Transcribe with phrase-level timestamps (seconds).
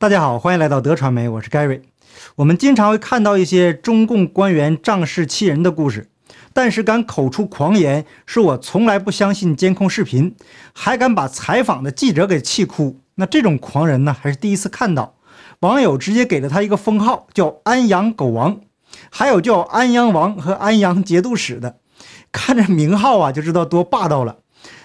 [0.00, 1.80] 大家好，欢迎来到德传媒，我是 Gary。
[2.36, 6.08] 我们经常会看到一些中共官员仗势欺人的故事，
[6.52, 10.36] 但是敢口出狂言，说我从来不相信监控视频，
[10.72, 15.16] 还敢把采访的记者给气哭，那这种狂人呢，还是第一次看到。
[15.58, 18.60] 网友直接给了他一个封号，叫“安阳狗王”，
[19.10, 21.78] 还有叫“安阳王”和“安阳节度使”的，
[22.30, 24.36] 看着名号啊，就知道多霸道了。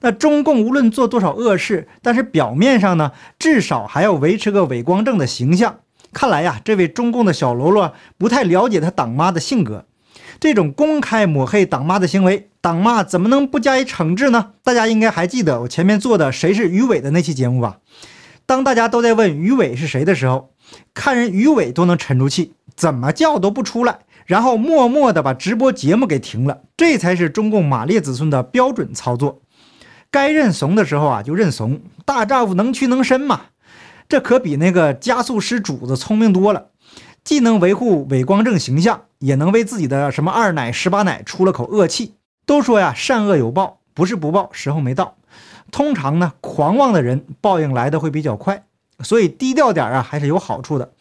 [0.00, 5.80] 那中共无论做多少恶事，但是表面上呢，至少还要维持个伟光正的形象。
[6.12, 9.84] 看来呀，这位中共的小喽啰不太了解他党妈的性格。
[10.40, 14.52] 这种公开抹黑党妈的行为，党妈怎么能不加以惩治呢？
[14.62, 17.78] 大家应该还记得我前面做的谁是于伟的那期节目吧？
[18.46, 20.54] 当大家都在问于伟是谁的时候，
[20.94, 26.60] 看人于伟都能沉住气，怎么叫都不出来，然后默默地把直播节目给停了。
[26.76, 29.42] 这才是中共马列子孙的标准操作。
[30.10, 31.80] 该认怂的时候啊，就认怂。
[32.04, 33.42] 大丈夫能屈能伸嘛，
[34.08, 36.68] 这可比那个加速师主子聪明多了。
[37.24, 42.14] 既能维护伟光正形象，也能为自己的什么二奶、十八奶出了口恶气。
[42.46, 45.16] 都说呀，善恶有报，不是不报，时候没到。
[45.70, 48.64] 通常呢，狂妄的人报应来的会比较快，
[49.02, 50.92] 所以低调点啊，还是有好处的。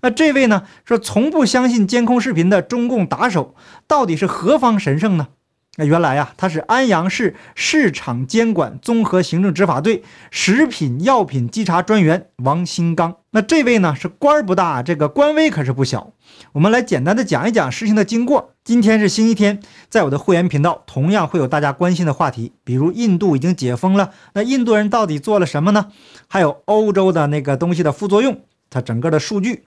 [0.00, 3.54] 那这位呢，说从不相信监控视频的中共打手，
[3.86, 5.28] 到底是何方神圣呢？
[5.76, 13.16] 那原来呀，他是安阳市市场监管综合行政执法队食品药品稽查专员王新刚。
[13.30, 16.12] 那这位呢是官儿不大，这个官威可是不小。
[16.52, 18.52] 我们来简单的讲一讲事情的经过。
[18.62, 25.88] 今天是星期天，在我的会员频道同样会有大家关心的话题，比如印度已经解封了，那印度人到底做了什么呢？
[26.28, 29.64] 还有欧洲的那个东西的副作用，它整个的数据。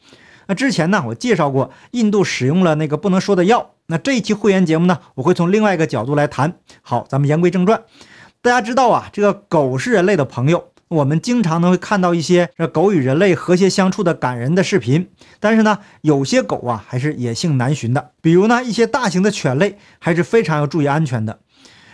[0.47, 3.71] 那之前呢，我介绍过印度使用了那个不能说的药。
[3.89, 6.55] 那这一期会员节目呢，我会从另外一个角度来谈。
[6.81, 7.81] 好，咱们言归正传。
[8.41, 15.09] 大家知道啊，这个狗是人类的朋友，我们经常呢会看到一些这狗与人类和谐相处的感人的视频。
[15.39, 21.39] 但是呢，有些狗啊还是野性难寻的，比如呢一些大型的犬类还是非常要注意安全的。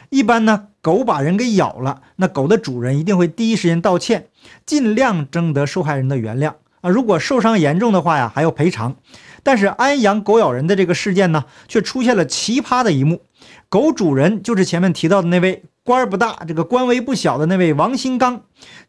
[0.09, 4.29] 一般呢，狗把人给咬了，那狗的主人一定会第一时间道歉，
[4.65, 6.53] 尽量征得受害人的原谅。
[6.83, 8.97] 啊，如果受伤严重的话呀，还要赔偿。
[9.41, 13.21] 但是安阳狗咬人的这个事件呢，却出现了奇葩的一幕。
[13.69, 18.41] 狗主人就是前面提到的那位官儿不大、这个官威不小的那位王新刚。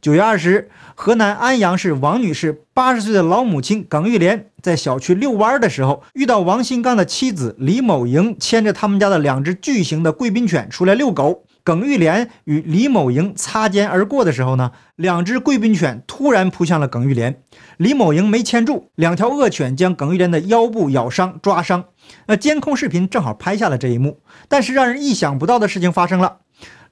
[0.03, 11.45] 九月二十日，河南安阳市王女士八十岁的老母亲耿玉莲在小区遛弯的时候，遇到王新刚的妻子李某莹牵着他们家的两只巨型的贵宾犬出来遛狗。
[11.65, 17.43] 耿玉莲与李某莹擦肩而过的时候呢，两只贵宾犬突然扑向了耿玉莲，
[17.79, 21.85] 李某莹没牵住，两条恶犬将耿玉莲的腰部咬伤、抓伤。
[22.27, 26.41] 那监控视频正好拍下了这一幕，但是让人意想不到的事情发生了。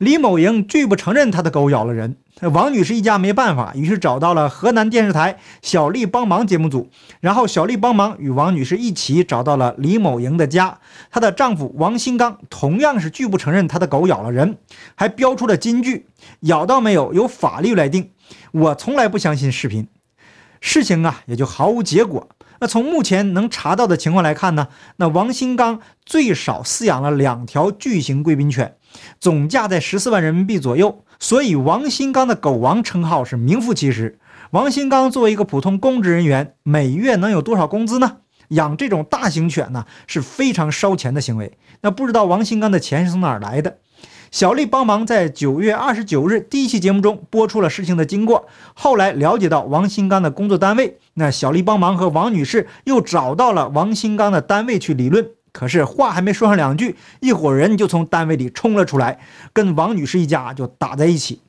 [0.02, 6.88] 李某莹拒不承认他的狗咬了人，王女士一家没办法，于是找到了河南电视台“小丽帮忙”节目组，
[7.20, 10.80] 然后小丽帮忙与王女士一起找到了李某莹的家，
[11.12, 14.58] 她的丈夫王新刚同样是拒不承认他的狗咬了人，
[14.96, 16.08] 还标出了金句
[16.42, 18.10] ：“咬到没有，由法律来定。”
[18.50, 19.86] 我从来不相信视频，
[20.62, 22.26] 事情啊也就毫无结果。
[22.60, 28.76] 那从目前能查到的情况来看呢，那王新刚最少饲养了两条巨型贵宾犬，
[29.18, 34.20] 总价在十四万人民币左右，所以王新刚的“狗王”称号是名副其实。
[34.52, 38.18] 王新刚作为一个普通公职人员，每月能有多少工资呢？
[38.48, 41.58] 养这种大型犬呢，是非常烧钱的行为。
[41.80, 43.78] 那不知道王新刚的钱是从哪儿来的？
[44.32, 48.48] 小丽帮忙在九月二十九日第一期节目中播出了事情的经过。
[48.72, 55.32] 后来了解到王新刚的工作单位，那小丽帮忙和王女士又找到了王新刚的单位去理论。
[55.52, 59.20] 可是话还没说上两句，一伙人就从单位里冲了出来，
[59.52, 61.42] 跟王女士一家就打在一起。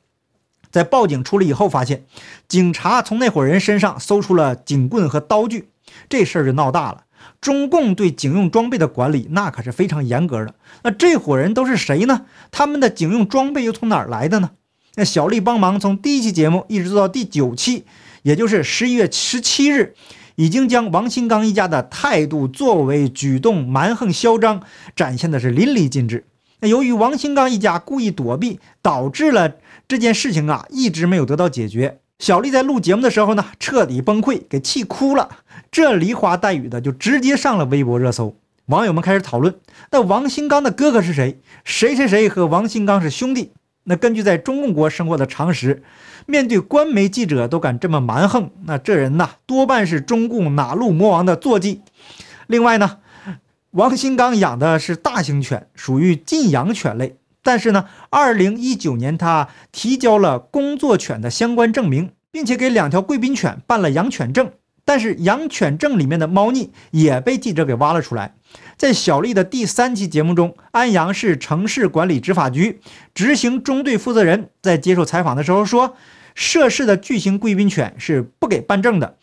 [0.70, 2.04] 在报警处理以后，发现
[2.46, 5.70] 警察从那伙人身上搜出了警棍和刀具，
[6.10, 7.03] 这事儿就闹大了。
[7.40, 10.54] 中共对警用装备的管理那可是非常严格的。
[10.82, 12.26] 那这伙人都是谁呢？
[12.50, 14.50] 他们的警用装备又从哪儿来的呢？
[14.96, 17.84] 那小丽帮忙从第一期节目一直做到第九期，
[18.22, 19.94] 也就是十一月十七日，
[20.36, 24.62] 已经将王新刚一家的态度、作为、举动蛮横嚣张
[24.94, 26.26] 展现的是淋漓尽致。
[26.60, 29.56] 那由于王新刚一家故意躲避，导致了
[29.88, 31.98] 这件事情啊一直没有得到解决。
[32.24, 35.28] 小丽在录节目的时候呢，彻底崩溃，给气哭了。
[35.70, 38.34] 这梨花带雨的就直接上了微博热搜，
[38.64, 39.54] 网友们开始讨论：
[39.90, 41.38] 那王新刚的哥哥是谁？
[41.64, 43.52] 谁谁谁和王新刚是兄弟？
[43.82, 45.82] 那根据在中共国生活的常识，
[46.24, 51.82] 面对官媒记者都敢这么蛮横，那这人呐，多半是中共哪路魔王的坐骑。
[52.46, 53.00] 另外呢，
[53.72, 57.16] 王新刚养的是大型犬，属于禁养犬类。
[57.44, 64.50] 但是呢，二零一九年他提交了工作犬的相关证明，并且给两条贵宾犬办了养犬证。
[64.86, 68.34] 但是养犬证里面的猫腻也被记者给挖了出来。
[68.76, 72.80] 在小丽的第三期节目中，安阳市城市管理执法局
[73.14, 75.96] 执行中队负责人在接受采访的时候说，
[76.34, 79.16] 涉事的巨型贵宾犬是不给办证的，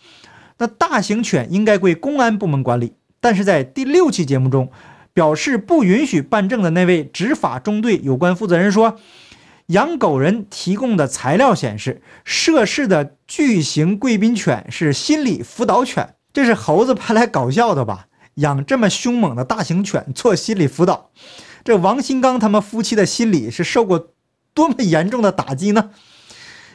[0.57, 2.93] 那大型犬应该归公安部门管理。
[3.19, 4.71] 但是在第六期节目中，
[5.13, 8.97] 表示不允许办证的那位执法中队有关负责人说，
[9.67, 16.15] 养狗人提供的材料显示，涉事的巨型贵宾犬是心理辅导犬。
[16.33, 18.07] 这是猴子派来搞笑的吧？
[18.35, 21.11] 养这么凶猛的大型犬做心理辅导，
[21.65, 24.13] 这王新刚他们夫妻的心理是受过
[24.53, 25.91] 多么严重的打击呢？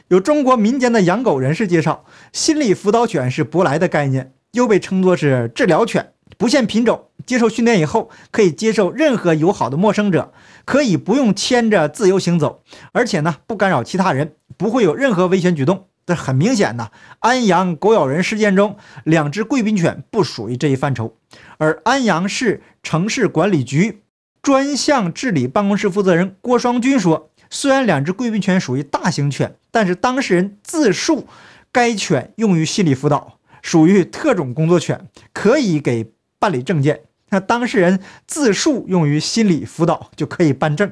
[0.09, 6.13] 有中国民间的养狗人士介绍，心理辅导犬是舶来的概念，又被称作是治疗犬。
[6.37, 10.33] 不限品种，接受训练以后可以接受任何友好的陌生者，
[10.63, 12.63] 可以不用牵着自由行走，
[12.93, 15.87] 而且呢不干扰其他人，不会有任何危险举动。
[16.05, 16.89] 这很明显呢，
[17.19, 21.17] 安阳狗咬人事件中，两只贵宾犬不属于这一范畴。
[21.57, 24.03] 而安阳市城市管理局
[24.41, 31.27] 专项治理办公室负责人郭双军说，虽然两只贵宾犬属于大型犬，但是当事人自述
[31.73, 36.13] 该犬用于心理辅导，属于特种工作犬，可以给。
[36.39, 40.91] 办理证件，那当事人自述用于心理辅导就可以办证，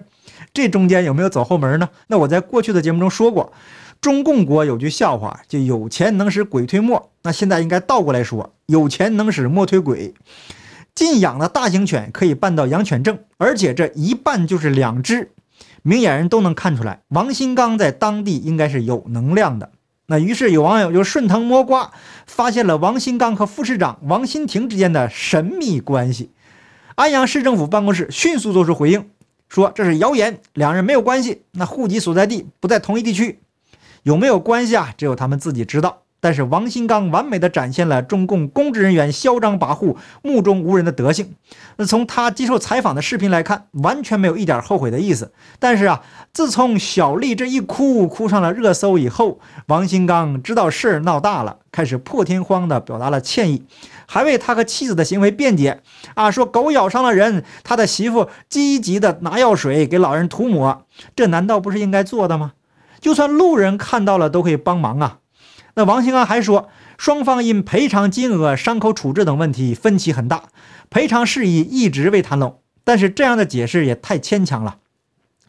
[0.53, 1.89] 这中间有没有走后门呢？
[2.07, 3.53] 那我在过去的节目中说过，
[4.01, 7.11] 中共国有句笑话，就有钱能使鬼推磨。
[7.23, 10.13] 那现在应该倒过来说，有钱能使磨推鬼。
[10.93, 15.31] 禁养的大型犬可以办到养犬证，而且这一办就是两只，
[15.83, 19.71] 明眼人都能看出来，王新刚在当地应该是有能量的。
[20.07, 21.91] 那于是有网友就顺藤摸瓜，
[22.27, 26.31] 发现了王新刚和副市长王新亭之间的神秘关系。
[26.95, 29.09] 安阳市政府办公室迅速做出回应，
[29.49, 33.39] 说这是谣言，两人没有关系，那户籍所在地不在同一地区，
[34.03, 34.93] 有没有关系啊？
[34.97, 36.03] 只有他们自己知道。
[36.25, 41.35] 但是王新刚完美的展现了中共公职人员嚣张跋扈、目中无人的德性。
[41.75, 45.31] 那从他接受采访的视频来看，完全没有一点后悔的意思。
[45.59, 46.01] 但是啊，
[46.33, 49.37] 自从小丽这一哭哭上了热搜以后，
[49.67, 53.63] 王新刚知道事儿闹大了，开始破天荒的表达了歉意，
[54.07, 55.81] 还为他和妻子的行为辩解。
[56.15, 62.53] 啊，说狗咬伤了人，他的媳妇积极的拿药水给老人涂抹，这难道不是应该做的吗？
[62.99, 65.19] 就算路人看到了，都可以帮忙啊。
[65.77, 70.43] 那王兴安还说，双方因赔偿金额、伤口处置等问题分歧很大，
[70.89, 72.61] 赔偿事宜一直未谈拢。
[72.85, 74.77] 但是这样的解释也太牵强了。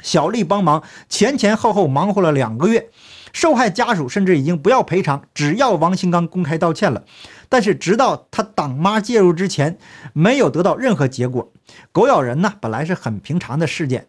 [0.03, 2.89] 小丽帮忙前前后后忙活了两个月，
[3.33, 7.05] 受害家属甚至已经不要赔偿，只要王兴刚公开道歉了。
[7.49, 9.79] 但是直到他党妈介入之前，
[10.13, 11.53] 没有得到任何结果。
[11.93, 14.09] 狗咬人呢，本来是很平常的事件。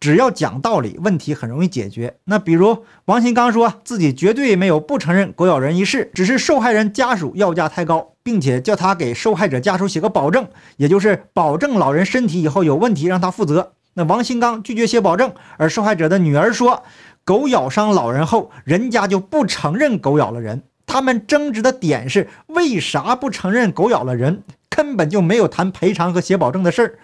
[0.00, 2.16] 只要讲道理，问题很容易解决。
[2.24, 13.72] 那比如王新刚说自己绝对没有不承认狗咬人一事，只是受害人家属要价太高，并且叫他给受害者家属写个保证，也就是保证老人身体以后有问题让他负责。
[13.94, 16.84] 那王新刚拒绝写保证，而受害者的女儿说，
[17.24, 20.62] 狗咬伤老人后，人家就不承认狗咬了人。
[20.86, 26.98] 他们争执的点是为啥不承认狗咬了人，根本就没有谈赔偿和写保证的事儿。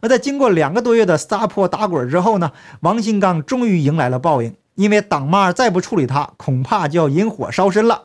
[0.00, 4.54] 而在经过两个多月的撒泼打滚之后呢，王新刚终于迎来了报应。
[4.76, 8.04] 因为党妈再不处理他，恐怕就要引火烧身了。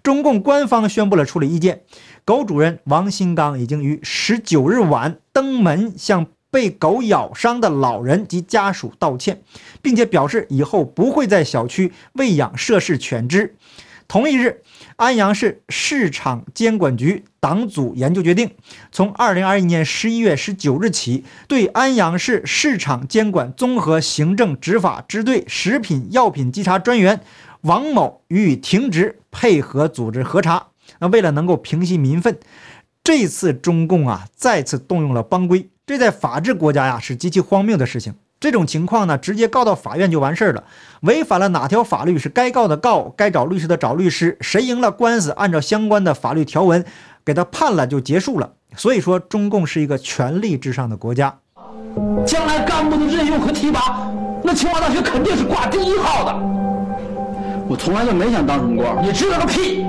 [0.00, 1.82] 中共官方宣布了处理意见，
[2.24, 9.42] 狗主人王新刚已经于十九日晚登门向被狗咬伤的老人及家属道歉，
[9.82, 13.56] 并且表示以后不会在小区喂养涉事犬只。
[14.06, 14.62] 同一日，
[14.96, 18.50] 安阳市市场监管局党组研究决定，
[18.92, 27.20] 从二零二一年十一月十九日起，对安阳市市场监管综合行政执法支队食品药品稽查专员
[27.62, 30.68] 王某予以停职，配合组织核查。
[30.98, 32.38] 那为了能够平息民愤，
[33.02, 38.14] 这次中共啊再次动用了帮规，这在法治国家呀是极其荒谬的事情。
[38.44, 40.64] 这种情况呢，直接告到法院就完事儿了。
[41.00, 46.84] 违反了哪条法律是该告的告，该找律师的找律师，谁赢了官司，按照相关的法律条文
[47.24, 48.50] 给他判了就结束了。
[48.76, 51.34] 所以说，中共是一个权力至上的国家。
[52.26, 56.34] 将来干部的任用和提拔，那清华大学肯定是挂第一号的。
[57.66, 59.86] 我从来就没想当什么官，你知道个屁！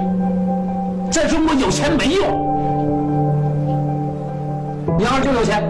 [1.11, 2.25] 在中国有钱没用，
[4.97, 5.61] 你要是真有钱，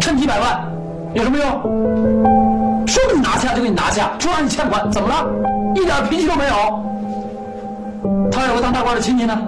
[0.00, 0.73] 趁几百万。
[1.14, 2.86] 有什么用？
[2.88, 5.30] 说给你拿下就给你拿下，说让你欠款，怎么了？
[5.76, 8.30] 一点脾气都没有。
[8.32, 9.40] 他有个当大官的亲戚呢，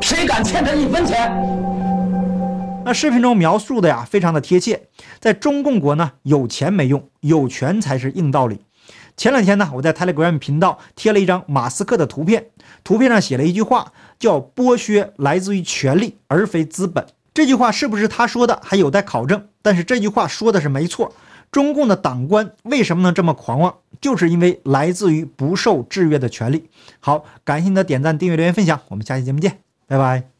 [0.00, 1.32] 谁敢欠他一分钱？
[2.84, 4.82] 那视频中描述的呀，非常的贴切。
[5.18, 8.60] 在中共国呢，有钱没用，有权才是硬道理。
[9.16, 12.46] 前两天呢，我在 Telegram 频道贴了一张马斯克的图片，
[12.84, 17.04] 图片上写了一句话，叫“剥削来自于权力，而非资本”。
[17.32, 19.46] 这句话是不是他说的，还有待考证。
[19.62, 21.14] 但是这句话说的是没错。
[21.52, 23.74] 中共的党官为什么能这么狂妄？
[24.00, 26.70] 就是因为来自于不受制约的权利。
[27.00, 30.30] 好，感谢你的点赞、订阅、留言、分享，我们下期节目见，拜拜。